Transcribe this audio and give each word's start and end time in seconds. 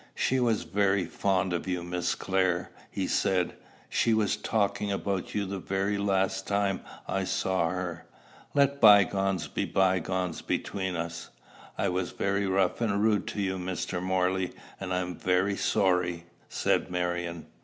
"She 0.15 0.39
was 0.39 0.63
very 0.63 1.05
fond 1.05 1.53
of 1.53 1.67
you, 1.67 1.83
Miss 1.83 2.15
Clare," 2.15 2.71
he 2.89 3.05
said. 3.05 3.53
"She 3.87 4.15
was 4.15 4.35
talking 4.35 4.91
about 4.91 5.35
you 5.35 5.45
the 5.45 5.59
very 5.59 5.99
last 5.99 6.47
time 6.47 6.81
I 7.07 7.23
saw 7.23 7.69
her. 7.69 8.07
Let 8.55 8.81
by 8.81 9.03
gones 9.03 9.47
be 9.47 9.65
by 9.65 9.99
gones 9.99 10.41
between 10.41 10.95
us." 10.95 11.29
"I 11.77 11.89
was 11.89 12.13
very 12.13 12.47
rough 12.47 12.81
and 12.81 12.99
rude 13.03 13.27
to 13.27 13.41
you, 13.43 13.57
Mr. 13.59 14.01
Morley, 14.01 14.53
and 14.79 14.91
I 14.91 15.01
am 15.01 15.13
very 15.17 15.55
sorry," 15.55 16.25
said 16.49 16.89
Marion. 16.89 17.45